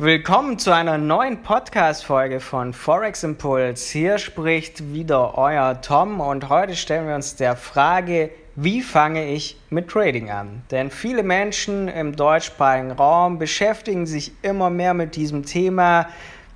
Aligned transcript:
Willkommen 0.00 0.60
zu 0.60 0.70
einer 0.70 0.96
neuen 0.96 1.42
Podcast-Folge 1.42 2.38
von 2.38 2.72
Forex 2.72 3.24
Impuls. 3.24 3.90
Hier 3.90 4.18
spricht 4.18 4.92
wieder 4.92 5.36
euer 5.36 5.80
Tom 5.80 6.20
und 6.20 6.48
heute 6.48 6.76
stellen 6.76 7.08
wir 7.08 7.16
uns 7.16 7.34
der 7.34 7.56
Frage, 7.56 8.30
wie 8.54 8.80
fange 8.80 9.28
ich 9.28 9.60
mit 9.70 9.88
Trading 9.88 10.30
an? 10.30 10.62
Denn 10.70 10.92
viele 10.92 11.24
Menschen 11.24 11.88
im 11.88 12.14
deutschsprachigen 12.14 12.92
Raum 12.92 13.40
beschäftigen 13.40 14.06
sich 14.06 14.30
immer 14.42 14.70
mehr 14.70 14.94
mit 14.94 15.16
diesem 15.16 15.44
Thema. 15.44 16.06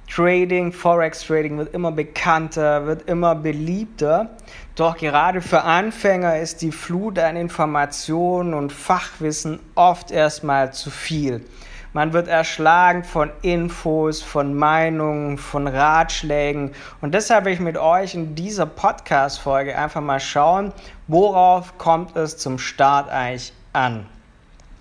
Trading, 0.09 0.71
Forex 0.71 1.25
Trading 1.27 1.59
wird 1.59 1.75
immer 1.75 1.91
bekannter, 1.91 2.87
wird 2.87 3.09
immer 3.09 3.35
beliebter. 3.35 4.31
Doch 4.77 4.97
gerade 4.97 5.41
für 5.41 5.63
Anfänger 5.63 6.39
ist 6.39 6.63
die 6.63 6.71
Flut 6.71 7.19
an 7.19 7.35
Informationen 7.35 8.55
und 8.55 8.73
Fachwissen 8.73 9.59
oft 9.75 10.13
erstmal 10.13 10.73
zu 10.73 10.91
viel. 10.91 11.45
Man 11.93 12.13
wird 12.15 12.27
erschlagen 12.27 13.05
von 13.05 13.31
Infos, 13.43 14.23
von 14.23 14.55
Meinungen, 14.55 15.37
von 15.37 15.67
Ratschlägen. 15.67 16.73
Und 17.03 17.13
deshalb 17.13 17.45
will 17.45 17.53
ich 17.53 17.61
mit 17.61 17.77
euch 17.77 18.15
in 18.15 18.35
dieser 18.35 18.67
Podcast-Folge 18.67 19.77
einfach 19.77 20.01
mal 20.01 20.21
schauen, 20.21 20.73
worauf 21.07 21.77
kommt 21.77 22.17
es 22.17 22.39
zum 22.39 22.59
Start 22.59 23.11
eigentlich 23.11 23.53
an. 23.75 24.07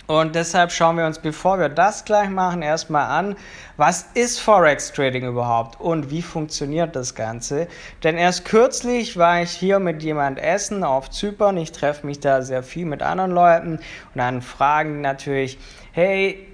Und 0.08 0.36
deshalb 0.36 0.74
schauen 0.74 0.98
wir 0.98 1.06
uns, 1.06 1.20
bevor 1.20 1.58
wir 1.58 1.70
das 1.70 2.04
gleich 2.04 2.30
machen, 2.30 2.62
erstmal 2.62 3.06
an, 3.06 3.38
was 3.78 4.08
ist 4.14 4.40
Forex 4.40 4.92
Trading 4.92 5.26
überhaupt 5.26 5.80
und 5.80 6.10
wie 6.10 6.22
funktioniert 6.22 6.98
das 6.98 7.16
Ganze? 7.16 7.68
Denn 8.04 8.18
erst 8.18 8.44
kürzlich 8.44 9.16
war 9.16 9.42
ich 9.42 9.52
hier 9.52 9.80
mit 9.80 10.04
jemand 10.04 10.38
essen 10.38 10.84
auf 10.84 11.10
Zypern. 11.10 11.56
Ich 11.56 11.72
treffe 11.72 12.06
mich 12.06 12.20
da 12.20 12.42
sehr 12.42 12.62
viel 12.62 12.86
mit 12.86 13.02
anderen 13.02 13.32
Leuten 13.32 13.76
und 13.78 13.82
dann 14.16 14.42
fragen 14.42 15.00
natürlich, 15.00 15.58
hey, 15.94 16.46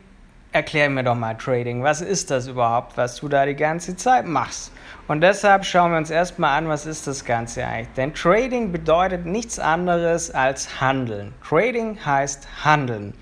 erklär 0.51 0.89
mir 0.89 1.03
doch 1.03 1.15
mal 1.15 1.35
Trading. 1.35 1.83
Was 1.83 2.01
ist 2.01 2.31
das 2.31 2.47
überhaupt, 2.47 2.97
was 2.97 3.17
du 3.17 3.27
da 3.27 3.45
die 3.45 3.55
ganze 3.55 3.95
Zeit 3.95 4.25
machst? 4.25 4.71
Und 5.07 5.21
deshalb 5.21 5.65
schauen 5.65 5.91
wir 5.91 5.97
uns 5.97 6.09
erstmal 6.09 6.57
an, 6.57 6.67
was 6.67 6.85
ist 6.85 7.07
das 7.07 7.23
Ganze 7.23 7.65
eigentlich. 7.65 7.93
Denn 7.95 8.13
Trading 8.13 8.71
bedeutet 8.71 9.25
nichts 9.25 9.59
anderes 9.59 10.31
als 10.31 10.81
Handeln. 10.81 11.33
Trading 11.47 11.97
heißt 12.05 12.47
Handeln. 12.63 13.13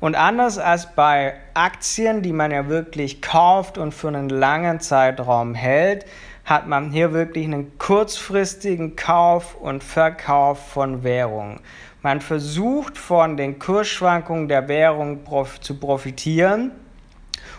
Und 0.00 0.14
anders 0.14 0.58
als 0.58 0.94
bei 0.94 1.34
Aktien, 1.54 2.22
die 2.22 2.32
man 2.32 2.50
ja 2.50 2.68
wirklich 2.68 3.22
kauft 3.22 3.78
und 3.78 3.92
für 3.92 4.08
einen 4.08 4.28
langen 4.28 4.80
Zeitraum 4.80 5.54
hält, 5.54 6.04
hat 6.44 6.68
man 6.68 6.90
hier 6.90 7.12
wirklich 7.12 7.46
einen 7.46 7.76
kurzfristigen 7.78 8.94
Kauf 8.94 9.56
und 9.56 9.82
Verkauf 9.82 10.68
von 10.68 11.02
Währungen. 11.02 11.60
Man 12.06 12.20
versucht 12.20 12.98
von 12.98 13.36
den 13.36 13.58
Kursschwankungen 13.58 14.46
der 14.46 14.68
Währung 14.68 15.24
prof 15.24 15.60
zu 15.60 15.74
profitieren 15.74 16.70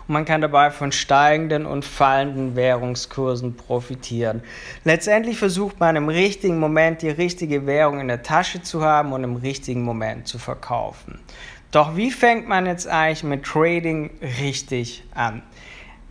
und 0.07 0.13
man 0.13 0.23
kann 0.23 0.39
dabei 0.39 0.71
von 0.71 0.93
steigenden 0.93 1.65
und 1.65 1.83
fallenden 1.83 2.55
Währungskursen 2.55 3.57
profitieren. 3.57 4.41
Letztendlich 4.85 5.37
versucht 5.37 5.81
man 5.81 5.97
im 5.97 6.07
richtigen 6.07 6.61
Moment 6.61 7.01
die 7.01 7.09
richtige 7.09 7.65
Währung 7.65 7.99
in 7.99 8.07
der 8.07 8.23
Tasche 8.23 8.61
zu 8.61 8.85
haben 8.85 9.11
und 9.11 9.25
im 9.25 9.35
richtigen 9.35 9.81
Moment 9.81 10.29
zu 10.29 10.39
verkaufen. 10.39 11.19
Doch 11.71 11.97
wie 11.97 12.09
fängt 12.09 12.47
man 12.47 12.67
jetzt 12.67 12.87
eigentlich 12.87 13.23
mit 13.23 13.43
Trading 13.43 14.11
richtig 14.39 15.03
an? 15.13 15.43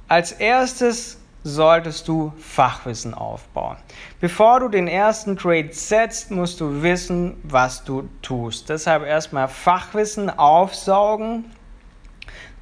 Als 0.09 0.33
erstes 0.33 1.17
solltest 1.47 2.08
du 2.08 2.33
Fachwissen 2.39 3.14
aufbauen. 3.14 3.77
Bevor 4.20 4.61
du 4.61 4.69
den 4.69 4.89
ersten 4.89 5.36
Trade 5.36 5.69
setzt, 5.70 6.30
musst 6.30 6.61
du 6.61 6.83
wissen, 6.83 7.36
was 7.44 7.84
du 7.84 8.08
tust. 8.20 8.69
Deshalb 8.69 9.05
erstmal 9.05 9.47
Fachwissen 9.47 10.28
aufsaugen, 10.28 11.44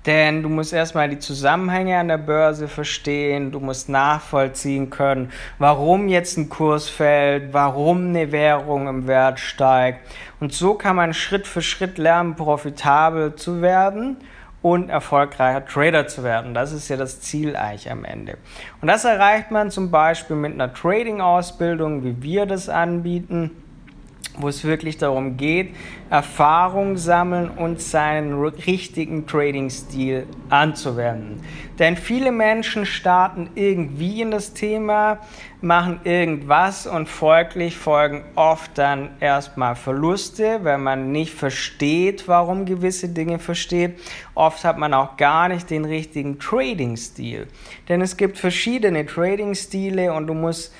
denn 0.05 0.42
du 0.42 0.50
musst 0.50 0.74
erstmal 0.74 1.08
die 1.08 1.18
Zusammenhänge 1.18 1.96
an 1.96 2.08
der 2.08 2.18
Börse 2.18 2.68
verstehen, 2.68 3.52
du 3.52 3.60
musst 3.60 3.88
nachvollziehen 3.88 4.90
können, 4.90 5.32
warum 5.58 6.08
jetzt 6.08 6.36
ein 6.36 6.50
Kurs 6.50 6.90
fällt, 6.90 7.55
warum 7.55 8.08
eine 8.08 8.32
Währung 8.32 8.86
im 8.86 9.06
Wert 9.06 9.40
steigt. 9.40 10.00
Und 10.40 10.52
so 10.52 10.74
kann 10.74 10.96
man 10.96 11.14
Schritt 11.14 11.46
für 11.46 11.62
Schritt 11.62 11.96
lernen, 11.96 12.36
profitabel 12.36 13.34
zu 13.34 13.62
werden 13.62 14.18
und 14.64 14.89
erfolgreicher 14.89 15.67
Trader 15.67 16.07
zu 16.07 16.25
werden. 16.25 16.55
Das 16.55 16.73
ist 16.73 16.89
ja 16.89 16.97
das 16.97 17.20
Ziel 17.20 17.55
eigentlich 17.55 17.91
am 17.91 18.02
Ende. 18.07 18.39
Und 18.80 18.89
das 18.89 19.05
erreicht 19.05 19.51
man 19.51 19.70
zum 19.70 19.91
Beispiel 19.91 20.36
mit 20.36 20.55
einer 20.55 20.73
Trading-Ausbildung, 20.73 22.02
wie 22.02 22.23
wir 22.23 22.47
das 22.47 22.70
anbieten 22.70 23.51
wo 24.36 24.48
es 24.48 24.64
wirklich 24.64 24.98
darum 24.98 25.36
geht, 25.36 25.74
Erfahrung 26.11 26.96
sammeln 26.96 27.50
und 27.50 27.80
seinen 27.80 28.40
richtigen 28.45 29.27
Trading-Stil 29.27 30.27
anzuwenden. 30.48 31.40
Denn 31.78 31.96
viele 31.96 32.30
Menschen 32.30 32.86
starten 32.86 33.50
irgendwie 33.55 34.23
in 34.23 34.30
das 34.30 34.52
Thema, 34.52 35.18
machen 35.61 36.00
irgendwas 36.05 36.86
und 36.86 37.08
folglich 37.08 37.77
folgen 37.77 38.23
oft 38.34 38.77
dann 38.77 39.11
erstmal 39.18 39.74
Verluste, 39.74 40.61
wenn 40.62 40.83
man 40.83 41.11
nicht 41.11 41.33
versteht, 41.33 42.28
warum 42.28 42.64
gewisse 42.64 43.08
Dinge 43.08 43.39
versteht. 43.39 43.98
Oft 44.34 44.64
hat 44.64 44.78
man 44.78 44.94
auch 44.94 45.17
gar 45.17 45.48
nicht 45.48 45.70
den 45.70 45.84
richtigen 45.84 46.39
Trading-Stil. 46.39 47.46
Denn 47.89 48.02
es 48.02 48.17
gibt 48.17 48.39
verschiedene 48.39 49.06
Trading-Stile 49.06 50.12
und 50.12 50.27
du 50.27 50.34
musst 50.34 50.73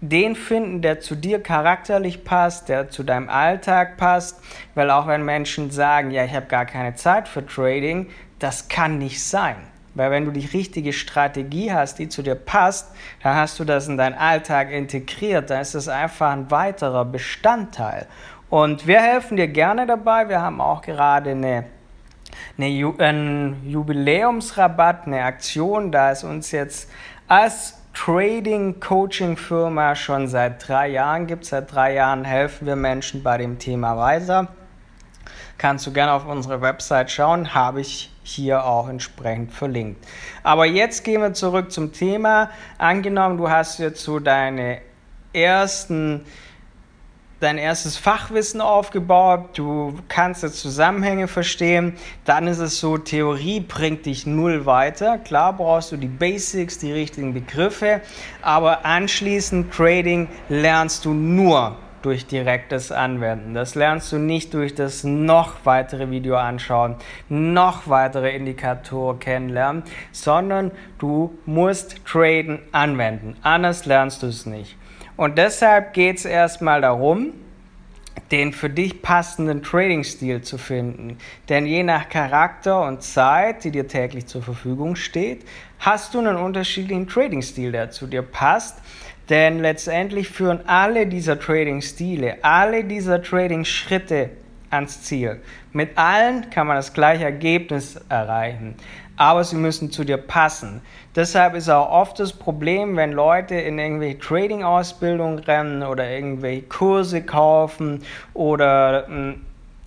den 0.00 0.34
finden, 0.34 0.80
der 0.80 1.00
zu 1.00 1.14
dir 1.14 1.42
charakterlich 1.42 2.24
passt, 2.24 2.68
der 2.68 2.90
zu 2.90 3.02
deinem 3.02 3.28
Alltag 3.28 3.96
passt, 3.96 4.40
weil 4.74 4.90
auch 4.90 5.06
wenn 5.06 5.24
Menschen 5.24 5.70
sagen, 5.70 6.10
ja, 6.10 6.24
ich 6.24 6.34
habe 6.34 6.46
gar 6.46 6.64
keine 6.64 6.94
Zeit 6.94 7.28
für 7.28 7.44
Trading, 7.44 8.08
das 8.38 8.68
kann 8.68 8.98
nicht 8.98 9.22
sein. 9.22 9.56
Weil 9.94 10.10
wenn 10.10 10.24
du 10.24 10.30
die 10.30 10.46
richtige 10.46 10.92
Strategie 10.92 11.72
hast, 11.72 11.98
die 11.98 12.08
zu 12.08 12.22
dir 12.22 12.36
passt, 12.36 12.94
dann 13.22 13.34
hast 13.34 13.58
du 13.58 13.64
das 13.64 13.88
in 13.88 13.98
deinen 13.98 14.14
Alltag 14.14 14.70
integriert, 14.70 15.50
dann 15.50 15.60
ist 15.60 15.74
das 15.74 15.88
einfach 15.88 16.30
ein 16.30 16.50
weiterer 16.50 17.04
Bestandteil. 17.04 18.06
Und 18.48 18.86
wir 18.86 19.00
helfen 19.00 19.36
dir 19.36 19.48
gerne 19.48 19.86
dabei. 19.86 20.28
Wir 20.28 20.40
haben 20.40 20.60
auch 20.60 20.82
gerade 20.82 21.30
eine, 21.30 21.64
eine 22.56 22.68
Ju 22.68 22.94
einen 22.98 23.68
Jubiläumsrabatt, 23.68 25.06
eine 25.06 25.24
Aktion, 25.24 25.92
da 25.92 26.10
es 26.10 26.24
uns 26.24 26.50
jetzt 26.52 26.90
als 27.28 27.79
Trading-Coaching-Firma 27.94 29.94
schon 29.94 30.28
seit 30.28 30.66
drei 30.66 30.88
Jahren 30.88 31.26
gibt. 31.26 31.44
Seit 31.44 31.72
drei 31.72 31.94
Jahren 31.94 32.24
helfen 32.24 32.66
wir 32.66 32.76
Menschen 32.76 33.22
bei 33.22 33.38
dem 33.38 33.58
Thema 33.58 33.96
weiter. 33.96 34.48
Kannst 35.58 35.86
du 35.86 35.92
gerne 35.92 36.12
auf 36.12 36.26
unsere 36.26 36.62
Website 36.62 37.10
schauen, 37.10 37.54
habe 37.54 37.82
ich 37.82 38.10
hier 38.22 38.64
auch 38.64 38.88
entsprechend 38.88 39.52
verlinkt. 39.52 40.06
Aber 40.42 40.64
jetzt 40.64 41.04
gehen 41.04 41.20
wir 41.20 41.34
zurück 41.34 41.70
zum 41.70 41.92
Thema. 41.92 42.50
Angenommen, 42.78 43.36
du 43.36 43.50
hast 43.50 43.78
jetzt 43.78 44.02
so 44.02 44.20
deine 44.20 44.80
ersten 45.32 46.24
dein 47.40 47.58
erstes 47.58 47.96
Fachwissen 47.96 48.60
aufgebaut, 48.60 49.58
du 49.58 49.94
kannst 50.08 50.42
jetzt 50.42 50.60
Zusammenhänge 50.60 51.26
verstehen, 51.26 51.94
dann 52.24 52.46
ist 52.46 52.58
es 52.58 52.78
so, 52.78 52.98
Theorie 52.98 53.60
bringt 53.60 54.06
dich 54.06 54.26
null 54.26 54.66
weiter. 54.66 55.18
Klar 55.18 55.54
brauchst 55.54 55.90
du 55.92 55.96
die 55.96 56.06
Basics, 56.06 56.78
die 56.78 56.92
richtigen 56.92 57.34
Begriffe, 57.34 58.02
aber 58.42 58.84
anschließend 58.84 59.72
Trading 59.72 60.28
lernst 60.48 61.04
du 61.04 61.12
nur 61.12 61.76
durch 62.02 62.26
direktes 62.26 62.92
Anwenden. 62.92 63.54
Das 63.54 63.74
lernst 63.74 64.10
du 64.12 64.18
nicht 64.18 64.54
durch 64.54 64.74
das 64.74 65.04
noch 65.04 65.56
weitere 65.64 66.10
Video 66.10 66.36
anschauen, 66.36 66.96
noch 67.28 67.88
weitere 67.88 68.34
Indikatoren 68.34 69.18
kennenlernen, 69.18 69.82
sondern 70.12 70.70
du 70.98 71.38
musst 71.44 72.04
Traden 72.06 72.60
anwenden. 72.72 73.36
Anders 73.42 73.86
lernst 73.86 74.22
du 74.22 74.28
es 74.28 74.46
nicht. 74.46 74.76
Und 75.20 75.36
deshalb 75.36 75.92
geht 75.92 76.16
es 76.16 76.24
erstmal 76.24 76.80
darum, 76.80 77.34
den 78.30 78.54
für 78.54 78.70
dich 78.70 79.02
passenden 79.02 79.62
Trading-Stil 79.62 80.40
zu 80.40 80.56
finden. 80.56 81.18
Denn 81.50 81.66
je 81.66 81.82
nach 81.82 82.08
Charakter 82.08 82.86
und 82.86 83.02
Zeit, 83.02 83.62
die 83.64 83.70
dir 83.70 83.86
täglich 83.86 84.24
zur 84.28 84.42
Verfügung 84.42 84.96
steht, 84.96 85.44
hast 85.78 86.14
du 86.14 86.20
einen 86.20 86.36
unterschiedlichen 86.38 87.06
Trading-Stil, 87.06 87.70
der 87.70 87.90
zu 87.90 88.06
dir 88.06 88.22
passt. 88.22 88.78
Denn 89.28 89.58
letztendlich 89.58 90.30
führen 90.30 90.66
alle 90.66 91.06
dieser 91.06 91.38
Trading-Stile, 91.38 92.38
alle 92.40 92.84
dieser 92.84 93.22
Trading-Schritte 93.22 94.30
ans 94.70 95.02
Ziel. 95.02 95.40
Mit 95.72 95.98
allen 95.98 96.48
kann 96.50 96.66
man 96.66 96.76
das 96.76 96.92
gleiche 96.92 97.24
Ergebnis 97.24 97.96
erreichen 98.08 98.76
aber 99.20 99.44
sie 99.44 99.56
müssen 99.56 99.90
zu 99.90 100.02
dir 100.02 100.16
passen. 100.16 100.80
Deshalb 101.14 101.54
ist 101.54 101.68
auch 101.68 101.90
oft 101.90 102.18
das 102.18 102.32
Problem, 102.32 102.96
wenn 102.96 103.12
Leute 103.12 103.54
in 103.54 103.78
irgendwelche 103.78 104.18
Trading-Ausbildungen 104.18 105.40
rennen 105.40 105.82
oder 105.82 106.08
irgendwelche 106.08 106.62
Kurse 106.62 107.20
kaufen 107.22 108.02
oder 108.32 109.06
ein 109.08 109.44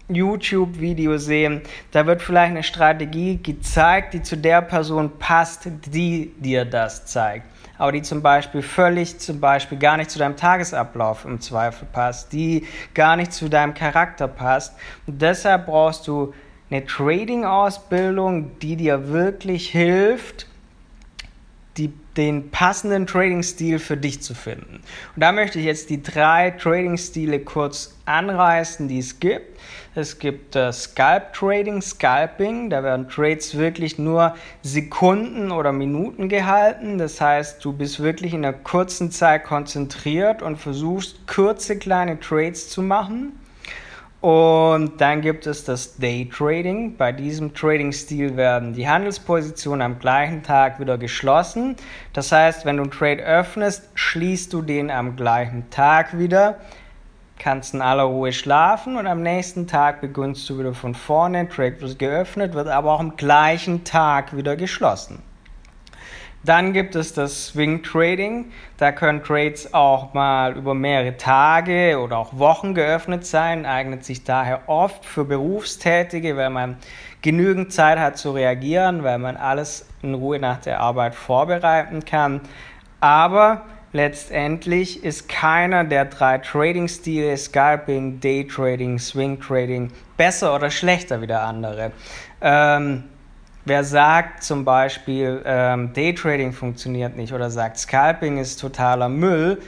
YouTube-Video 0.09 1.17
sehen, 1.17 1.61
da 1.91 2.05
wird 2.05 2.21
vielleicht 2.21 2.51
eine 2.51 2.63
Strategie 2.63 3.39
gezeigt, 3.41 4.13
die 4.13 4.21
zu 4.21 4.37
der 4.37 4.61
Person 4.61 5.17
passt, 5.17 5.67
die 5.87 6.33
dir 6.39 6.65
das 6.65 7.05
zeigt 7.05 7.47
aber 7.77 7.91
die 7.91 8.01
zum 8.01 8.21
Beispiel 8.21 8.61
völlig, 8.61 9.19
zum 9.19 9.39
Beispiel 9.39 9.77
gar 9.77 9.97
nicht 9.97 10.09
zu 10.09 10.19
deinem 10.19 10.37
Tagesablauf 10.37 11.25
im 11.25 11.41
Zweifel 11.41 11.87
passt, 11.91 12.31
die 12.31 12.65
gar 12.93 13.15
nicht 13.15 13.33
zu 13.33 13.49
deinem 13.49 13.73
Charakter 13.73 14.27
passt. 14.27 14.75
Und 15.07 15.21
deshalb 15.21 15.65
brauchst 15.65 16.07
du 16.07 16.33
eine 16.69 16.85
Trading-Ausbildung, 16.85 18.57
die 18.59 18.75
dir 18.75 19.09
wirklich 19.09 19.69
hilft, 19.69 20.47
die, 21.77 21.91
den 22.17 22.51
passenden 22.51 23.07
Trading-Stil 23.07 23.79
für 23.79 23.97
dich 23.97 24.21
zu 24.21 24.35
finden. 24.35 24.81
Und 25.15 25.21
da 25.21 25.31
möchte 25.31 25.59
ich 25.59 25.65
jetzt 25.65 25.89
die 25.89 26.03
drei 26.03 26.51
Trading-Stile 26.51 27.39
kurz 27.39 27.95
anreißen, 28.05 28.87
die 28.87 28.99
es 28.99 29.19
gibt. 29.19 29.59
Es 29.95 30.17
gibt 30.17 30.55
äh, 30.55 30.71
Scalp 30.71 31.33
Trading, 31.33 31.81
Scalping, 31.81 32.69
da 32.69 32.83
werden 32.83 33.07
Trades 33.09 33.57
wirklich 33.57 33.99
nur 33.99 34.35
Sekunden 34.63 35.51
oder 35.51 35.71
Minuten 35.71 36.29
gehalten. 36.29 36.97
Das 36.97 37.21
heißt, 37.21 37.63
du 37.63 37.73
bist 37.73 38.01
wirklich 38.01 38.33
in 38.33 38.43
einer 38.43 38.57
kurzen 38.57 39.11
Zeit 39.11 39.43
konzentriert 39.43 40.41
und 40.41 40.57
versuchst 40.57 41.27
kurze 41.27 41.77
kleine 41.77 42.19
Trades 42.19 42.69
zu 42.69 42.81
machen. 42.81 43.33
Und 44.23 45.01
dann 45.01 45.19
gibt 45.19 45.47
es 45.47 45.65
das 45.65 45.97
Day 45.97 46.29
Trading. 46.33 46.95
Bei 46.95 47.11
diesem 47.11 47.53
Trading-Stil 47.53 48.37
werden 48.37 48.71
die 48.71 48.87
Handelspositionen 48.87 49.81
am 49.81 49.99
gleichen 49.99 50.43
Tag 50.43 50.79
wieder 50.79 50.97
geschlossen. 50.97 51.75
Das 52.13 52.31
heißt, 52.31 52.63
wenn 52.63 52.77
du 52.77 52.83
einen 52.83 52.91
Trade 52.93 53.21
öffnest, 53.21 53.89
schließt 53.95 54.53
du 54.53 54.61
den 54.61 54.89
am 54.91 55.17
gleichen 55.17 55.69
Tag 55.71 56.17
wieder, 56.17 56.57
kannst 57.37 57.73
in 57.73 57.81
aller 57.81 58.03
Ruhe 58.03 58.31
schlafen 58.31 58.95
und 58.95 59.07
am 59.07 59.21
nächsten 59.21 59.67
Tag 59.67 59.99
beginnst 59.99 60.49
du 60.49 60.57
wieder 60.57 60.73
von 60.73 60.95
vorne. 60.95 61.49
Trade 61.49 61.81
wird 61.81 61.99
geöffnet, 61.99 62.53
wird 62.53 62.69
aber 62.69 62.93
auch 62.93 63.01
am 63.01 63.17
gleichen 63.17 63.83
Tag 63.83 64.37
wieder 64.37 64.55
geschlossen. 64.55 65.21
Dann 66.45 66.73
gibt 66.73 66.95
es 66.95 67.13
das 67.13 67.47
Swing 67.47 67.83
Trading. 67.83 68.51
Da 68.77 68.91
können 68.91 69.23
Trades 69.23 69.73
auch 69.73 70.13
mal 70.13 70.57
über 70.57 70.73
mehrere 70.73 71.15
Tage 71.15 71.97
oder 71.99 72.17
auch 72.17 72.37
Wochen 72.37 72.73
geöffnet 72.73 73.25
sein. 73.25 73.65
Eignet 73.65 74.03
sich 74.03 74.25
daher 74.25 74.67
oft 74.67 75.05
für 75.05 75.23
Berufstätige, 75.23 76.35
weil 76.35 76.49
man 76.49 76.77
genügend 77.21 77.71
Zeit 77.71 77.97
hat 77.97 78.17
zu 78.17 78.31
reagieren, 78.31 79.03
weil 79.03 79.19
man 79.19 79.37
alles 79.37 79.87
in 80.01 80.13
Ruhe 80.13 80.37
nach 80.37 80.59
der 80.59 80.81
Arbeit 80.81 81.15
vorbereiten 81.15 82.03
kann. 82.03 82.41
Aber 82.99 83.61
letztendlich 83.93 85.01
ist 85.05 85.29
keiner 85.29 85.85
der 85.85 86.05
drei 86.05 86.39
Trading-Stile, 86.39 87.37
Scalping, 87.37 88.19
Day 88.19 88.45
Trading, 88.45 88.99
Swing 88.99 89.39
Trading, 89.39 89.91
besser 90.17 90.53
oder 90.53 90.69
schlechter 90.69 91.21
wie 91.21 91.27
der 91.27 91.43
andere. 91.43 91.93
Ähm, 92.41 93.05
Wer 93.65 93.85
sagt 93.85 94.43
zum 94.43 94.65
Beispiel, 94.65 95.41
ähm, 95.45 95.93
Daytrading 95.93 96.51
funktioniert 96.51 97.15
nicht 97.15 97.31
oder 97.31 97.49
sagt, 97.49 97.77
Scalping 97.77 98.37
ist 98.37 98.59
totaler 98.59 99.07
Müll, 99.07 99.61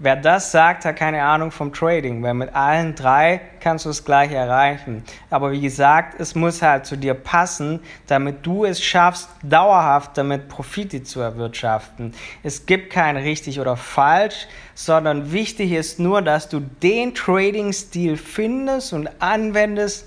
wer 0.00 0.16
das 0.16 0.50
sagt, 0.50 0.84
hat 0.84 0.96
keine 0.96 1.22
Ahnung 1.22 1.52
vom 1.52 1.72
Trading, 1.72 2.22
weil 2.24 2.34
mit 2.34 2.52
allen 2.54 2.96
drei 2.96 3.40
kannst 3.60 3.84
du 3.84 3.90
das 3.90 4.04
gleiche 4.04 4.34
erreichen. 4.34 5.04
Aber 5.28 5.52
wie 5.52 5.60
gesagt, 5.60 6.18
es 6.18 6.34
muss 6.34 6.60
halt 6.60 6.86
zu 6.86 6.96
dir 6.96 7.14
passen, 7.14 7.80
damit 8.08 8.44
du 8.44 8.64
es 8.64 8.82
schaffst, 8.82 9.28
dauerhaft 9.44 10.18
damit 10.18 10.48
Profite 10.48 11.04
zu 11.04 11.20
erwirtschaften. 11.20 12.14
Es 12.42 12.66
gibt 12.66 12.90
kein 12.90 13.16
richtig 13.16 13.60
oder 13.60 13.76
falsch, 13.76 14.48
sondern 14.74 15.30
wichtig 15.30 15.70
ist 15.70 16.00
nur, 16.00 16.20
dass 16.22 16.48
du 16.48 16.58
den 16.58 17.14
Trading-Stil 17.14 18.16
findest 18.16 18.92
und 18.92 19.08
anwendest, 19.22 20.06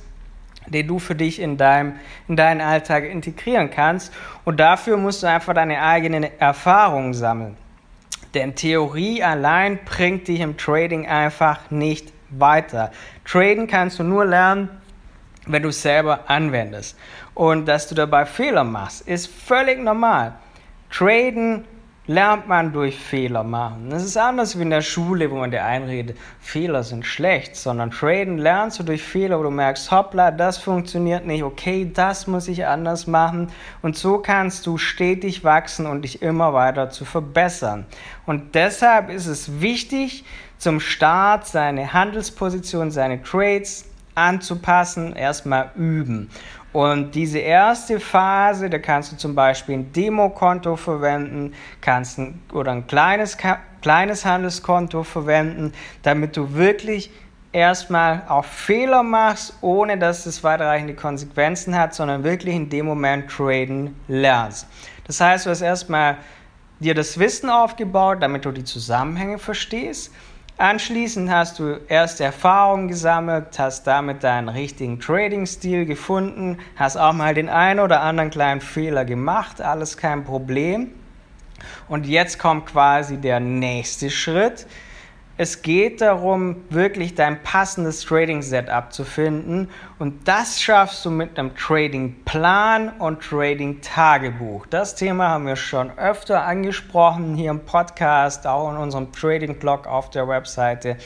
den 0.67 0.87
du 0.87 0.99
für 0.99 1.15
dich 1.15 1.39
in, 1.39 1.57
deinem, 1.57 1.93
in 2.27 2.35
deinen 2.35 2.61
Alltag 2.61 3.05
integrieren 3.05 3.69
kannst. 3.69 4.13
Und 4.45 4.59
dafür 4.59 4.97
musst 4.97 5.23
du 5.23 5.27
einfach 5.27 5.53
deine 5.53 5.81
eigenen 5.81 6.27
Erfahrungen 6.39 7.13
sammeln. 7.13 7.57
Denn 8.33 8.55
Theorie 8.55 9.21
allein 9.23 9.79
bringt 9.85 10.27
dich 10.27 10.39
im 10.39 10.57
Trading 10.57 11.07
einfach 11.07 11.69
nicht 11.69 12.11
weiter. 12.29 12.91
Traden 13.25 13.67
kannst 13.67 13.99
du 13.99 14.03
nur 14.03 14.25
lernen, 14.25 14.69
wenn 15.45 15.61
du 15.61 15.69
es 15.69 15.81
selber 15.81 16.21
anwendest. 16.27 16.97
Und 17.33 17.67
dass 17.67 17.87
du 17.87 17.95
dabei 17.95 18.25
Fehler 18.25 18.63
machst, 18.63 19.07
ist 19.07 19.27
völlig 19.27 19.79
normal. 19.79 20.33
Traden 20.89 21.65
lernt 22.05 22.47
man 22.47 22.73
durch 22.73 22.97
Fehler 22.97 23.43
machen. 23.43 23.89
Das 23.89 24.03
ist 24.03 24.17
anders 24.17 24.57
wie 24.57 24.63
in 24.63 24.69
der 24.69 24.81
Schule, 24.81 25.31
wo 25.31 25.35
man 25.35 25.51
dir 25.51 25.63
einredet, 25.63 26.17
Fehler 26.39 26.83
sind 26.83 27.05
schlecht, 27.05 27.55
sondern 27.55 27.91
Traden 27.91 28.37
lernst 28.37 28.79
du 28.79 28.83
durch 28.83 29.01
Fehler, 29.01 29.39
wo 29.39 29.43
du 29.43 29.49
merkst, 29.49 29.89
hoppla, 29.89 30.31
das 30.31 30.57
funktioniert 30.57 31.25
nicht, 31.25 31.43
okay, 31.43 31.89
das 31.93 32.27
muss 32.27 32.49
ich 32.49 32.65
anders 32.65 33.07
machen. 33.07 33.47
Und 33.81 33.95
so 33.95 34.17
kannst 34.17 34.65
du 34.65 34.77
stetig 34.77 35.43
wachsen 35.45 35.85
und 35.85 36.01
dich 36.01 36.21
immer 36.21 36.53
weiter 36.53 36.89
zu 36.89 37.05
verbessern. 37.05 37.85
Und 38.25 38.55
deshalb 38.55 39.09
ist 39.09 39.27
es 39.27 39.61
wichtig, 39.61 40.25
zum 40.57 40.79
Start 40.79 41.47
seine 41.47 41.93
Handelsposition, 41.93 42.91
seine 42.91 43.21
Trades 43.21 43.85
anzupassen, 44.15 45.15
erstmal 45.15 45.71
üben. 45.75 46.29
Und 46.73 47.13
diese 47.13 47.37
erste 47.37 47.99
Phase, 47.99 48.67
da 48.67 48.79
kannst 48.79 49.11
du 49.11 49.15
zum 49.15 49.35
Beispiel 49.35 49.75
ein 49.75 49.93
Demokonto 49.93 50.75
verwenden, 50.75 51.53
kannst 51.81 52.17
ein, 52.17 52.41
oder 52.51 52.71
ein 52.71 52.87
kleines, 52.87 53.37
kleines 53.81 54.25
Handelskonto 54.25 55.03
verwenden, 55.03 55.71
damit 56.01 56.35
du 56.35 56.55
wirklich 56.55 57.11
erstmal 57.51 58.23
auch 58.27 58.43
Fehler 58.43 59.03
machst, 59.03 59.53
ohne 59.61 59.99
dass 59.99 60.25
es 60.25 60.43
weiterreichende 60.43 60.95
Konsequenzen 60.95 61.77
hat, 61.77 61.93
sondern 61.93 62.23
wirklich 62.23 62.55
in 62.55 62.69
dem 62.69 62.87
Moment 62.87 63.29
traden 63.29 63.95
lernst. 64.07 64.67
Das 65.05 65.21
heißt, 65.21 65.45
du 65.45 65.51
hast 65.51 65.61
erstmal 65.61 66.17
dir 66.79 66.95
das 66.95 67.19
Wissen 67.19 67.51
aufgebaut, 67.51 68.17
damit 68.21 68.45
du 68.45 68.51
die 68.51 68.63
Zusammenhänge 68.63 69.37
verstehst. 69.37 70.11
Anschließend 70.57 71.31
hast 71.31 71.57
du 71.57 71.79
erste 71.87 72.25
Erfahrungen 72.25 72.87
gesammelt, 72.87 73.57
hast 73.57 73.87
damit 73.87 74.23
deinen 74.23 74.49
richtigen 74.49 74.99
Trading-Stil 74.99 75.85
gefunden, 75.85 76.59
hast 76.75 76.95
auch 76.95 77.13
mal 77.13 77.33
den 77.33 77.49
einen 77.49 77.79
oder 77.79 78.01
anderen 78.01 78.29
kleinen 78.29 78.61
Fehler 78.61 79.03
gemacht, 79.03 79.61
alles 79.61 79.97
kein 79.97 80.23
Problem. 80.23 80.91
Und 81.87 82.05
jetzt 82.05 82.37
kommt 82.37 82.67
quasi 82.67 83.17
der 83.17 83.39
nächste 83.39 84.11
Schritt. 84.11 84.67
Es 85.35 85.63
geht 85.63 86.01
darum, 86.01 86.57
wirklich 86.69 87.15
dein 87.15 87.41
passendes 87.41 88.01
Trading-Setup 88.01 88.93
zu 88.93 89.03
finden 89.03 89.67
und 89.97 90.27
das 90.27 90.61
schaffst 90.61 91.03
du 91.05 91.09
mit 91.09 91.39
einem 91.39 91.55
Trading-Plan 91.55 92.89
und 92.99 93.19
Trading-Tagebuch. 93.19 94.67
Das 94.67 94.93
Thema 94.93 95.29
haben 95.29 95.47
wir 95.47 95.55
schon 95.55 95.89
öfter 95.97 96.43
angesprochen 96.43 97.33
hier 97.33 97.49
im 97.49 97.61
Podcast, 97.61 98.45
auch 98.45 98.69
in 98.69 98.77
unserem 98.77 99.11
Trading-Blog 99.11 99.87
auf 99.87 100.11
der 100.11 100.27
Webseite. 100.27 100.97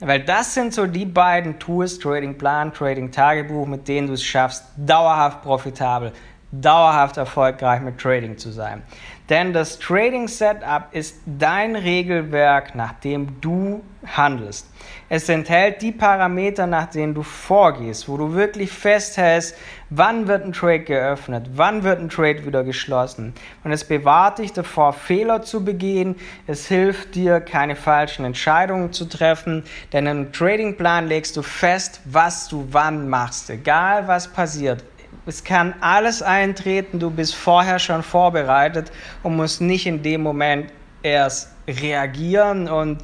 Weil 0.00 0.20
das 0.20 0.54
sind 0.54 0.72
so 0.72 0.86
die 0.86 1.04
beiden 1.04 1.58
Tools, 1.58 1.98
Trading-Plan, 1.98 2.72
Trading-Tagebuch, 2.72 3.66
mit 3.66 3.86
denen 3.86 4.06
du 4.06 4.14
es 4.14 4.24
schaffst, 4.24 4.64
dauerhaft 4.78 5.42
profitabel 5.42 6.12
dauerhaft 6.50 7.16
erfolgreich 7.16 7.80
mit 7.80 7.98
Trading 7.98 8.38
zu 8.38 8.50
sein. 8.50 8.82
Denn 9.28 9.52
das 9.52 9.78
Trading 9.78 10.26
Setup 10.26 10.84
ist 10.92 11.16
dein 11.26 11.76
Regelwerk, 11.76 12.74
nach 12.74 12.94
dem 12.94 13.38
du 13.42 13.82
handelst. 14.06 14.66
Es 15.10 15.28
enthält 15.28 15.82
die 15.82 15.92
Parameter, 15.92 16.66
nach 16.66 16.86
denen 16.86 17.12
du 17.12 17.22
vorgehst, 17.22 18.08
wo 18.08 18.16
du 18.16 18.32
wirklich 18.32 18.72
festhältst, 18.72 19.54
wann 19.90 20.28
wird 20.28 20.44
ein 20.44 20.54
Trade 20.54 20.80
geöffnet, 20.80 21.50
wann 21.54 21.82
wird 21.82 22.00
ein 22.00 22.08
Trade 22.08 22.46
wieder 22.46 22.64
geschlossen. 22.64 23.34
Und 23.64 23.72
es 23.72 23.84
bewahrt 23.84 24.38
dich 24.38 24.54
davor, 24.54 24.94
Fehler 24.94 25.42
zu 25.42 25.62
begehen. 25.62 26.16
Es 26.46 26.66
hilft 26.66 27.14
dir, 27.14 27.40
keine 27.40 27.76
falschen 27.76 28.24
Entscheidungen 28.24 28.94
zu 28.94 29.04
treffen. 29.04 29.64
Denn 29.92 30.06
im 30.06 30.32
Tradingplan 30.32 31.06
legst 31.06 31.36
du 31.36 31.42
fest, 31.42 32.00
was 32.06 32.48
du 32.48 32.66
wann 32.70 33.10
machst, 33.10 33.50
egal 33.50 34.08
was 34.08 34.28
passiert 34.28 34.82
es 35.28 35.44
kann 35.44 35.74
alles 35.80 36.22
eintreten, 36.22 36.98
du 36.98 37.10
bist 37.10 37.34
vorher 37.34 37.78
schon 37.78 38.02
vorbereitet 38.02 38.90
und 39.22 39.36
musst 39.36 39.60
nicht 39.60 39.86
in 39.86 40.02
dem 40.02 40.22
Moment 40.22 40.72
erst 41.02 41.50
reagieren 41.68 42.68
und 42.68 43.02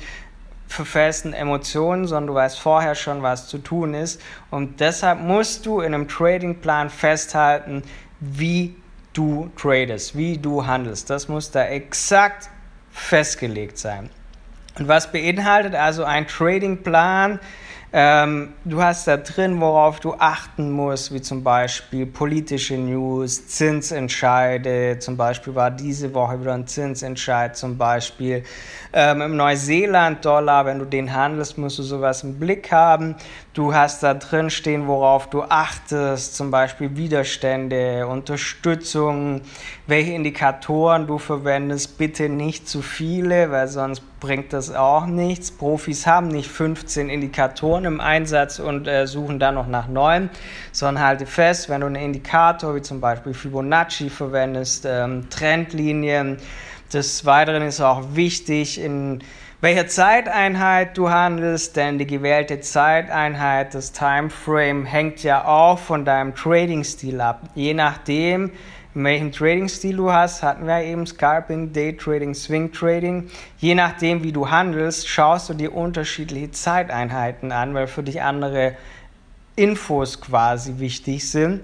verfällst 0.66 1.26
Emotionen, 1.26 2.06
sondern 2.06 2.28
du 2.28 2.34
weißt 2.34 2.58
vorher 2.58 2.94
schon, 2.94 3.22
was 3.22 3.48
zu 3.48 3.58
tun 3.58 3.94
ist. 3.94 4.20
Und 4.50 4.80
deshalb 4.80 5.20
musst 5.20 5.66
du 5.66 5.80
in 5.80 5.94
einem 5.94 6.08
Tradingplan 6.08 6.90
festhalten, 6.90 7.82
wie 8.20 8.74
du 9.12 9.50
tradest, 9.56 10.16
wie 10.16 10.38
du 10.38 10.66
handelst. 10.66 11.10
Das 11.10 11.28
muss 11.28 11.50
da 11.50 11.64
exakt 11.66 12.48
festgelegt 12.90 13.78
sein. 13.78 14.10
Und 14.78 14.88
was 14.88 15.12
beinhaltet 15.12 15.74
also 15.74 16.04
ein 16.04 16.26
Tradingplan? 16.26 17.38
Ähm, 17.96 18.54
du 18.64 18.82
hast 18.82 19.06
da 19.06 19.16
drin, 19.16 19.60
worauf 19.60 20.00
du 20.00 20.14
achten 20.14 20.72
musst, 20.72 21.14
wie 21.14 21.22
zum 21.22 21.44
Beispiel 21.44 22.06
politische 22.06 22.76
News, 22.76 23.46
Zinsentscheide. 23.46 24.98
Zum 24.98 25.16
Beispiel 25.16 25.54
war 25.54 25.70
diese 25.70 26.12
Woche 26.12 26.40
wieder 26.40 26.54
ein 26.54 26.66
Zinsentscheid. 26.66 27.56
Zum 27.56 27.78
Beispiel 27.78 28.42
ähm, 28.92 29.20
im 29.20 29.36
Neuseeland-Dollar, 29.36 30.66
wenn 30.66 30.80
du 30.80 30.86
den 30.86 31.14
handelst, 31.14 31.56
musst 31.56 31.78
du 31.78 31.84
sowas 31.84 32.24
im 32.24 32.40
Blick 32.40 32.72
haben. 32.72 33.14
Du 33.54 33.72
hast 33.72 34.02
da 34.02 34.14
drin 34.14 34.50
stehen, 34.50 34.88
worauf 34.88 35.30
du 35.30 35.42
achtest, 35.42 36.34
zum 36.34 36.50
Beispiel 36.50 36.96
Widerstände, 36.96 38.04
Unterstützung, 38.04 39.42
welche 39.86 40.10
Indikatoren 40.10 41.06
du 41.06 41.18
verwendest. 41.18 41.96
Bitte 41.96 42.28
nicht 42.28 42.68
zu 42.68 42.82
viele, 42.82 43.52
weil 43.52 43.68
sonst 43.68 44.02
bringt 44.18 44.52
das 44.52 44.74
auch 44.74 45.06
nichts. 45.06 45.52
Profis 45.52 46.04
haben 46.04 46.26
nicht 46.26 46.50
15 46.50 47.08
Indikatoren 47.08 47.84
im 47.84 48.00
Einsatz 48.00 48.58
und 48.58 48.88
äh, 48.88 49.06
suchen 49.06 49.38
dann 49.38 49.54
noch 49.54 49.68
nach 49.68 49.86
neuen, 49.86 50.30
sondern 50.72 51.04
halte 51.04 51.24
fest, 51.24 51.68
wenn 51.68 51.82
du 51.82 51.86
einen 51.86 51.94
Indikator 51.94 52.74
wie 52.74 52.82
zum 52.82 53.00
Beispiel 53.00 53.34
Fibonacci 53.34 54.10
verwendest, 54.10 54.84
ähm, 54.84 55.30
Trendlinien. 55.30 56.38
Des 56.92 57.24
Weiteren 57.24 57.62
ist 57.62 57.80
auch 57.80 58.02
wichtig, 58.14 58.80
in 58.80 59.22
welcher 59.64 59.86
Zeiteinheit 59.86 60.98
du 60.98 61.08
handelst, 61.08 61.74
denn 61.76 61.96
die 61.96 62.06
gewählte 62.06 62.60
Zeiteinheit, 62.60 63.74
das 63.74 63.92
Timeframe, 63.92 64.84
hängt 64.84 65.22
ja 65.22 65.46
auch 65.46 65.78
von 65.78 66.04
deinem 66.04 66.34
Trading-Stil 66.34 67.18
ab. 67.18 67.44
Je 67.54 67.72
nachdem, 67.72 68.50
in 68.94 69.04
welchem 69.04 69.32
Trading-Stil 69.32 69.96
du 69.96 70.12
hast, 70.12 70.42
hatten 70.42 70.66
wir 70.66 70.82
eben 70.82 71.06
Scalping, 71.06 71.72
Day 71.72 71.96
Trading, 71.96 72.34
Swing 72.34 72.72
Trading. 72.72 73.30
Je 73.56 73.74
nachdem, 73.74 74.22
wie 74.22 74.32
du 74.32 74.50
handelst, 74.50 75.08
schaust 75.08 75.48
du 75.48 75.54
dir 75.54 75.74
unterschiedliche 75.74 76.50
Zeiteinheiten 76.50 77.50
an, 77.50 77.72
weil 77.72 77.86
für 77.86 78.02
dich 78.02 78.20
andere 78.20 78.76
Infos 79.56 80.20
quasi 80.20 80.74
wichtig 80.76 81.30
sind. 81.30 81.62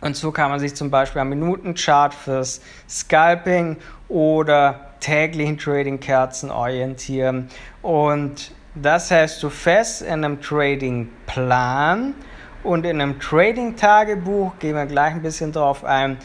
Und 0.00 0.16
so 0.16 0.32
kann 0.32 0.50
man 0.50 0.58
sich 0.58 0.74
zum 0.74 0.90
Beispiel 0.90 1.20
am 1.20 1.28
Minutenchart 1.28 2.14
fürs 2.14 2.62
Scalping 2.88 3.76
oder 4.08 4.87
täglichen 5.00 5.58
Trading-Kerzen 5.58 6.50
orientieren. 6.50 7.48
Und 7.82 8.52
das 8.74 9.10
hältst 9.10 9.42
du 9.42 9.50
fest 9.50 10.02
in 10.02 10.24
einem 10.24 10.40
Trading-Plan 10.40 12.14
und 12.62 12.84
in 12.84 13.00
einem 13.00 13.18
Trading-Tagebuch, 13.20 14.58
gehen 14.58 14.74
wir 14.74 14.86
gleich 14.86 15.14
ein 15.14 15.22
bisschen 15.22 15.52
drauf 15.52 15.84
ein, 15.84 16.18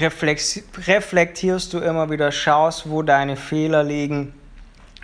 reflektierst 0.00 1.72
du 1.72 1.78
immer 1.78 2.10
wieder, 2.10 2.32
schaust, 2.32 2.90
wo 2.90 3.02
deine 3.02 3.36
Fehler 3.36 3.84
liegen 3.84 4.34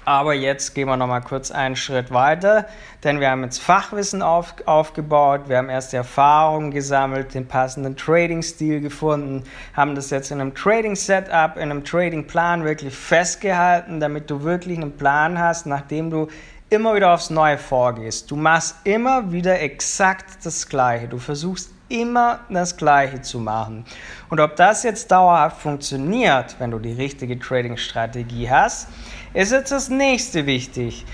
aber 0.05 0.35
jetzt 0.35 0.75
gehen 0.75 0.89
wir 0.89 0.97
noch 0.97 1.07
mal 1.07 1.21
kurz 1.21 1.51
einen 1.51 1.77
Schritt 1.77 2.13
weiter, 2.13 2.67
denn 3.05 3.21
wir 3.21 3.31
haben 3.31 3.45
jetzt 3.45 3.59
Fachwissen 3.63 4.23
auf, 4.23 4.55
aufgebaut, 4.67 5.43
wir 5.49 5.59
haben 5.59 5.69
erste 5.69 5.97
Erfahrungen 5.97 6.71
gesammelt, 6.71 7.35
den 7.35 7.47
passenden 7.47 7.97
Trading-Stil 7.97 8.81
gefunden, 8.81 9.45
haben 9.75 9.95
das 9.95 10.11
jetzt 10.11 10.31
in 10.31 10.41
einem 10.41 10.55
Trading-Setup, 10.55 11.57
in 11.57 11.71
einem 11.71 11.85
Trading-Plan 11.85 12.65
wirklich 12.65 12.95
festgehalten, 12.95 14.01
damit 14.01 14.31
du 14.31 14.43
wirklich 14.43 14.79
einen 14.79 14.97
Plan 14.97 15.39
hast, 15.39 15.67
nachdem 15.67 16.11
du 16.11 16.29
immer 16.73 16.95
wieder 16.95 17.13
aufs 17.13 17.31
Neue 17.31 17.59
vorgehst. 17.59 18.31
Du 18.31 18.37
machst 18.37 18.77
immer 18.85 19.31
wieder 19.31 19.61
exakt 19.61 20.45
das 20.45 20.69
Gleiche. 20.69 21.07
Du 21.07 21.19
versuchst 21.19 21.71
immer 21.93 22.41
das 22.49 22.77
Gleiche 22.77 23.21
zu 23.21 23.39
machen. 23.39 23.85
Und 24.31 24.41
ob 24.41 24.57
das 24.57 24.83
jetzt 24.83 25.11
dauerhaft 25.11 25.61
funktioniert, 25.61 26.57
wenn 26.59 26.71
du 26.71 26.79
die 26.79 26.95
richtige 26.95 27.39
Trading-Strategie 27.39 28.51
hast, 28.51 28.89
ist 29.35 29.53
jetzt 29.53 29.73
das 29.73 29.89
nächste 29.89 30.47
wichtig. 30.47 31.05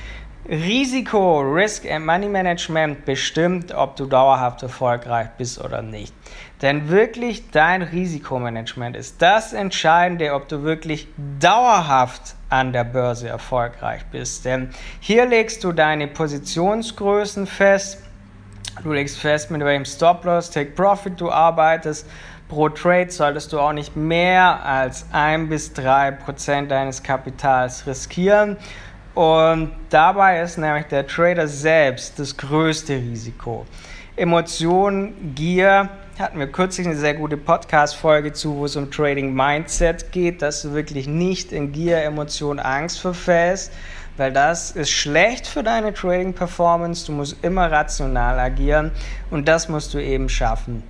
Risiko, 0.49 1.41
Risk 1.41 1.85
and 1.91 2.07
Money 2.07 2.27
Management 2.27 3.05
bestimmt, 3.05 3.73
ob 3.75 3.97
du 3.97 4.07
dauerhaft 4.07 4.63
erfolgreich 4.63 5.29
bist 5.37 5.63
oder 5.63 5.83
nicht. 5.83 6.15
Denn 6.63 6.89
wirklich 6.89 7.51
dein 7.51 7.83
Risikomanagement 7.83 8.97
ist 8.97 9.21
das 9.21 9.53
Entscheidende, 9.53 10.33
ob 10.33 10.49
du 10.49 10.63
wirklich 10.63 11.07
dauerhaft 11.39 12.35
an 12.49 12.73
der 12.73 12.85
Börse 12.85 13.29
erfolgreich 13.29 14.07
bist. 14.11 14.47
Denn 14.47 14.71
hier 15.01 15.27
legst 15.27 15.63
du 15.65 15.73
deine 15.73 16.09
Positionsgrößen 16.09 17.47
fest, 17.47 18.03
du 18.83 18.93
legst 18.93 19.19
fest, 19.19 19.51
mit 19.51 19.61
welchem 19.61 19.85
Stop-Loss, 19.85 20.51
Take-Profit 20.51 21.21
du 21.21 21.31
arbeitest 21.31 22.07
Pro 22.49 22.71
Trade 22.71 23.11
solltest 23.11 23.53
du 23.53 23.61
auch 23.61 23.75
nicht 23.75 23.95
mehr 23.95 24.65
als 24.65 25.05
1 25.13 25.51
bis 25.51 25.75
3 25.75 26.13
Prozent 26.13 26.71
deines 26.71 27.03
Kapitals 27.03 27.87
riskieren. 27.87 28.57
Und 29.15 29.73
dabei 29.91 30.41
ist 30.41 30.57
nämlich 30.57 30.87
der 30.87 31.07
Trader 31.07 31.47
selbst 31.47 32.19
das 32.19 32.35
größte 32.39 32.95
Risiko. 32.95 33.67
Emotionen, 34.17 35.35
Gier, 35.35 35.91
hatten 36.19 36.39
wir 36.39 36.47
kürzlich 36.47 36.87
eine 36.87 36.97
sehr 36.97 37.15
gute 37.15 37.37
Podcast-Folge 37.37 38.33
zu, 38.33 38.57
wo 38.57 38.65
es 38.65 38.77
um 38.77 38.91
Trading 38.91 39.35
Mindset 39.35 40.11
geht, 40.11 40.41
dass 40.41 40.63
du 40.63 40.73
wirklich 40.73 41.07
nicht 41.07 41.53
in 41.53 41.73
Gier, 41.73 42.03
Emotionen, 42.03 42.61
Angst 42.61 42.99
verfällst, 42.99 43.73
weil 44.17 44.33
das 44.33 44.71
ist 44.71 44.91
schlecht 44.91 45.47
für 45.47 45.63
deine 45.63 45.93
Trading 45.93 46.33
Performance. 46.33 47.05
Du 47.05 47.13
musst 47.13 47.37
immer 47.45 47.71
rational 47.71 48.39
agieren 48.39 48.91
und 49.31 49.47
das 49.49 49.69
musst 49.69 49.93
du 49.93 49.99
eben 49.99 50.31
schaffen 50.31 50.83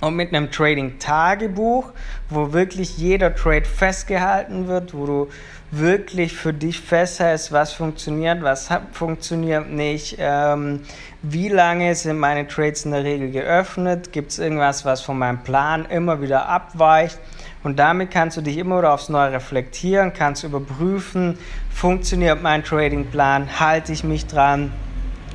und 0.00 0.16
mit 0.16 0.34
einem 0.34 0.50
Trading-Tagebuch, 0.50 1.92
wo 2.28 2.52
wirklich 2.52 2.96
jeder 2.98 3.34
Trade 3.34 3.64
festgehalten 3.64 4.66
wird, 4.66 4.94
wo 4.94 5.06
du 5.06 5.28
wirklich 5.70 6.34
für 6.34 6.52
dich 6.52 6.80
festhältst, 6.80 7.52
was 7.52 7.72
funktioniert, 7.72 8.42
was 8.42 8.68
funktioniert 8.92 9.70
nicht, 9.70 10.16
ähm, 10.18 10.80
wie 11.22 11.48
lange 11.48 11.94
sind 11.94 12.18
meine 12.18 12.48
Trades 12.48 12.84
in 12.84 12.90
der 12.90 13.04
Regel 13.04 13.30
geöffnet, 13.30 14.12
gibt 14.12 14.32
es 14.32 14.38
irgendwas, 14.38 14.84
was 14.84 15.00
von 15.00 15.18
meinem 15.18 15.42
Plan 15.44 15.86
immer 15.86 16.20
wieder 16.20 16.48
abweicht. 16.48 17.18
Und 17.62 17.78
damit 17.78 18.10
kannst 18.10 18.38
du 18.38 18.40
dich 18.40 18.56
immer 18.56 18.78
wieder 18.78 18.94
aufs 18.94 19.10
Neue 19.10 19.32
reflektieren, 19.32 20.14
kannst 20.14 20.44
überprüfen, 20.44 21.38
funktioniert 21.70 22.42
mein 22.42 22.64
Tradingplan, 22.64 23.60
halte 23.60 23.92
ich 23.92 24.02
mich 24.02 24.26
dran 24.26 24.72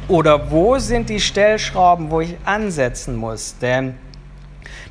oder 0.08 0.52
wo 0.52 0.78
sind 0.78 1.10
die 1.10 1.20
Stellschrauben, 1.20 2.12
wo 2.12 2.22
ich 2.22 2.36
ansetzen 2.46 3.16
muss. 3.16 3.58
Denn 3.60 3.96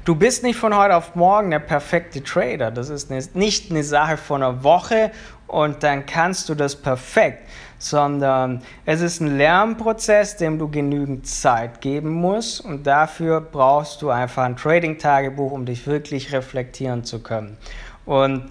Du 0.04 0.14
bist 0.14 0.42
nicht 0.42 0.58
von 0.58 0.76
heute 0.76 0.96
auf 0.96 1.14
morgen 1.14 1.50
der 1.50 1.61
perfekte 1.61 2.23
Trader. 2.23 2.70
Das 2.70 2.90
ist 2.90 3.11
nicht 3.11 3.70
eine 3.70 3.82
Sache 3.82 4.18
von 4.18 4.42
einer 4.42 4.62
Woche 4.62 5.11
und 5.46 5.82
dann 5.82 6.04
kannst 6.04 6.50
du 6.50 6.54
das 6.54 6.76
perfekt, 6.76 7.49
sondern 7.78 8.61
es 8.84 9.00
ist 9.00 9.20
ein 9.20 9.38
Lernprozess, 9.38 10.37
dem 10.37 10.58
du 10.58 10.70
genügend 10.70 11.26
Zeit 11.26 11.80
geben 11.80 12.11
musst 12.11 12.61
und 12.61 12.87
dafür 12.87 13.40
brauchst 13.40 14.02
du 14.02 14.11
einfach 14.11 14.42
ein 14.42 14.56
Trading-Tagebuch, 14.56 15.52
um 15.52 15.64
dich 15.64 15.87
wirklich 15.87 16.34
reflektieren 16.34 17.04
zu 17.04 17.23
können. 17.23 17.56
Und 18.04 18.50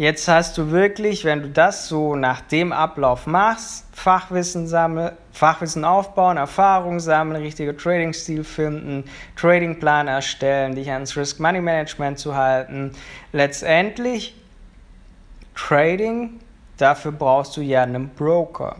Jetzt 0.00 0.28
hast 0.28 0.56
du 0.56 0.70
wirklich, 0.70 1.26
wenn 1.26 1.42
du 1.42 1.50
das 1.50 1.86
so 1.86 2.16
nach 2.16 2.40
dem 2.40 2.72
Ablauf 2.72 3.26
machst, 3.26 3.84
Fachwissen 4.00 4.66
sammeln, 4.66 5.12
Fachwissen 5.30 5.84
aufbauen, 5.84 6.38
Erfahrung 6.38 7.00
sammeln, 7.00 7.42
richtiger 7.42 7.76
Trading-Stil 7.76 8.44
finden, 8.44 9.04
Tradingplan 9.36 10.08
erstellen, 10.08 10.74
dich 10.74 10.90
ans 10.90 11.18
Risk-Money-Management 11.18 12.18
zu 12.18 12.34
halten. 12.34 12.92
Letztendlich 13.32 14.34
Trading, 15.54 16.40
dafür 16.78 17.12
brauchst 17.12 17.58
du 17.58 17.60
ja 17.60 17.82
einen 17.82 18.08
Broker. 18.08 18.76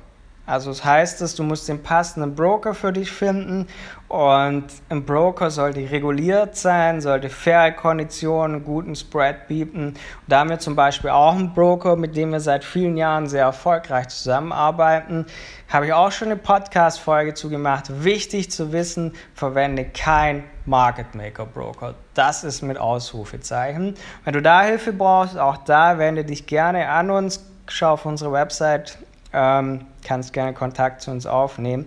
Also 0.50 0.70
das 0.70 0.84
heißt 0.84 1.22
es, 1.22 1.36
du 1.36 1.44
musst 1.44 1.68
den 1.68 1.80
passenden 1.80 2.34
Broker 2.34 2.74
für 2.74 2.92
dich 2.92 3.12
finden 3.12 3.68
und 4.08 4.64
ein 4.88 5.04
Broker 5.04 5.48
sollte 5.48 5.88
reguliert 5.88 6.56
sein, 6.56 7.00
sollte 7.00 7.28
faire 7.28 7.70
Konditionen, 7.70 8.64
guten 8.64 8.96
Spread 8.96 9.46
bieten. 9.46 9.90
Und 9.90 9.96
da 10.26 10.40
haben 10.40 10.50
wir 10.50 10.58
zum 10.58 10.74
Beispiel 10.74 11.10
auch 11.10 11.36
einen 11.36 11.54
Broker, 11.54 11.94
mit 11.94 12.16
dem 12.16 12.32
wir 12.32 12.40
seit 12.40 12.64
vielen 12.64 12.96
Jahren 12.96 13.28
sehr 13.28 13.44
erfolgreich 13.44 14.08
zusammenarbeiten. 14.08 15.26
Habe 15.68 15.86
ich 15.86 15.92
auch 15.92 16.10
schon 16.10 16.26
eine 16.32 16.36
Podcast-Folge 16.36 17.34
zu 17.34 17.48
gemacht. 17.48 18.02
Wichtig 18.02 18.50
zu 18.50 18.72
wissen, 18.72 19.12
verwende 19.34 19.84
kein 19.84 20.42
Market 20.66 21.14
Maker 21.14 21.46
Broker. 21.46 21.94
Das 22.14 22.42
ist 22.42 22.62
mit 22.62 22.76
Ausrufezeichen. 22.76 23.94
Wenn 24.24 24.32
du 24.34 24.42
da 24.42 24.62
Hilfe 24.62 24.92
brauchst, 24.92 25.38
auch 25.38 25.58
da 25.58 25.98
wende 25.98 26.24
dich 26.24 26.46
gerne 26.46 26.88
an 26.88 27.12
uns. 27.12 27.46
Schau 27.68 27.92
auf 27.92 28.04
unsere 28.04 28.32
Website 28.32 28.98
ähm, 29.32 29.86
kannst 30.04 30.32
gerne 30.32 30.54
Kontakt 30.54 31.02
zu 31.02 31.10
uns 31.10 31.26
aufnehmen. 31.26 31.86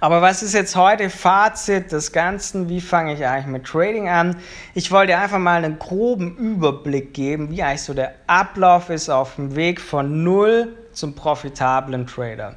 Aber 0.00 0.20
was 0.20 0.42
ist 0.42 0.52
jetzt 0.52 0.76
heute 0.76 1.08
Fazit 1.08 1.90
des 1.90 2.12
Ganzen? 2.12 2.68
Wie 2.68 2.80
fange 2.80 3.14
ich 3.14 3.26
eigentlich 3.26 3.46
mit 3.46 3.64
Trading 3.64 4.08
an? 4.08 4.36
Ich 4.74 4.92
wollte 4.92 5.16
einfach 5.16 5.38
mal 5.38 5.64
einen 5.64 5.78
groben 5.78 6.36
Überblick 6.36 7.14
geben, 7.14 7.50
wie 7.50 7.62
eigentlich 7.62 7.82
so 7.82 7.94
der 7.94 8.14
Ablauf 8.26 8.90
ist 8.90 9.08
auf 9.08 9.36
dem 9.36 9.56
Weg 9.56 9.80
von 9.80 10.22
Null 10.22 10.76
zum 10.92 11.14
profitablen 11.14 12.06
Trader. 12.06 12.56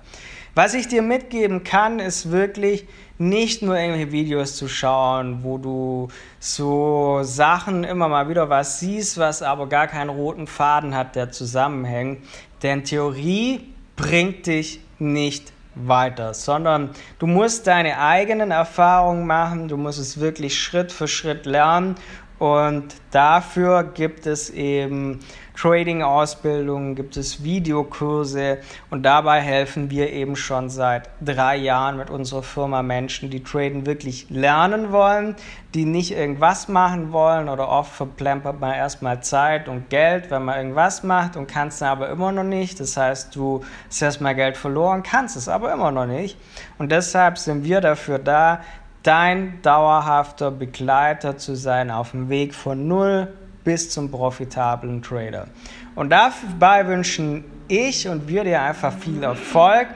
Was 0.54 0.74
ich 0.74 0.88
dir 0.88 1.02
mitgeben 1.02 1.64
kann, 1.64 2.00
ist 2.00 2.32
wirklich 2.32 2.88
nicht 3.20 3.62
nur 3.62 3.78
irgendwelche 3.78 4.12
Videos 4.12 4.56
zu 4.56 4.68
schauen, 4.68 5.44
wo 5.44 5.58
du 5.58 6.08
so 6.40 7.20
Sachen 7.24 7.84
immer 7.84 8.08
mal 8.08 8.28
wieder 8.30 8.50
was 8.50 8.80
siehst, 8.80 9.18
was 9.18 9.42
aber 9.42 9.68
gar 9.68 9.88
keinen 9.88 10.10
roten 10.10 10.48
Faden 10.48 10.96
hat, 10.96 11.16
der 11.16 11.32
zusammenhängt. 11.32 12.26
Denn 12.64 12.84
Theorie 12.84 13.74
bringt 13.98 14.48
dich 14.48 14.80
nicht 14.98 15.52
weiter, 15.76 16.34
sondern 16.34 16.92
du 17.20 17.28
musst 17.28 17.68
deine 17.68 18.00
eigenen 18.00 18.52
Erfahrungen 18.52 19.28
machen, 19.28 19.68
du 19.68 19.76
musst 19.76 20.00
es 20.00 20.20
wirklich 20.20 20.58
Schritt 20.58 20.92
für 20.94 21.08
Schritt 21.10 21.46
lernen 21.46 21.96
Und 22.40 22.94
dafür 23.12 23.84
gibt 23.84 24.28
es 24.28 24.50
eben 24.52 25.20
Trading-Ausbildungen, 25.58 26.94
gibt 26.94 27.18
es 27.18 27.44
Videokurse 27.44 28.60
und 28.92 29.04
dabei 29.04 29.42
helfen 29.42 29.90
wir 29.90 30.14
eben 30.14 30.36
schon 30.36 30.70
seit 30.70 31.10
drei 31.20 31.58
Jahren 31.58 31.98
mit 31.98 32.12
unserer 32.12 32.44
Firma 32.44 32.84
Menschen, 32.84 33.32
die 33.32 33.44
Traden 33.44 33.88
wirklich 33.88 34.30
lernen 34.30 34.92
wollen, 34.92 35.36
die 35.74 35.86
nicht 35.86 36.12
irgendwas 36.12 36.68
machen 36.68 37.12
wollen 37.12 37.50
oder 37.50 37.70
oft 37.70 37.92
verplempert 37.92 38.60
man 38.60 38.74
erstmal 38.74 39.24
Zeit 39.24 39.68
und 39.68 39.90
Geld, 39.90 40.30
wenn 40.30 40.46
man 40.46 40.58
irgendwas 40.58 41.02
macht 41.04 41.36
und 41.36 41.48
kann 41.48 41.70
es 41.70 41.82
aber 41.82 42.10
immer 42.10 42.32
noch 42.32 42.44
nicht. 42.44 42.80
Das 42.80 42.96
heißt, 42.96 43.36
du 43.36 43.64
hast 43.88 44.02
erstmal 44.02 44.36
Geld 44.36 44.58
verloren, 44.58 45.02
kannst 45.02 45.36
es 45.36 45.50
aber 45.50 45.74
immer 45.74 45.92
noch 45.92 46.06
nicht. 46.06 46.38
Und 46.78 46.92
deshalb 46.92 47.40
sind 47.40 47.64
wir 47.64 47.82
dafür 47.82 48.20
da, 48.20 48.62
dein 49.02 49.62
dauerhafter 49.64 50.52
Begleiter 50.52 51.38
zu 51.38 51.56
sein 51.56 51.90
auf 51.90 52.12
dem 52.12 52.30
Weg 52.30 52.54
von 52.54 52.88
null 52.88 53.34
bis 53.68 53.90
zum 53.90 54.10
profitablen 54.10 55.02
Trader. 55.02 55.48
Und 55.94 56.10
dabei 56.10 56.88
wünschen 56.88 57.44
ich 57.68 58.08
und 58.08 58.30
wir 58.30 58.46
dir 58.46 58.62
einfach 58.62 58.94
viel 58.98 59.22
Erfolg. 59.22 59.88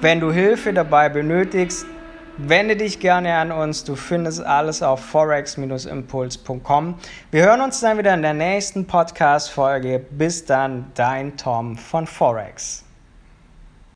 Wenn 0.00 0.18
du 0.18 0.32
Hilfe 0.32 0.72
dabei 0.72 1.08
benötigst, 1.08 1.86
wende 2.38 2.74
dich 2.74 2.98
gerne 2.98 3.36
an 3.36 3.52
uns. 3.52 3.84
Du 3.84 3.94
findest 3.94 4.42
alles 4.42 4.82
auf 4.82 4.98
forex-impuls.com. 4.98 6.94
Wir 7.30 7.44
hören 7.44 7.60
uns 7.60 7.78
dann 7.78 7.98
wieder 7.98 8.14
in 8.14 8.22
der 8.22 8.34
nächsten 8.34 8.84
Podcast-Folge. 8.84 10.04
Bis 10.10 10.44
dann, 10.44 10.86
dein 10.96 11.36
Tom 11.36 11.76
von 11.76 12.08
Forex. 12.08 12.89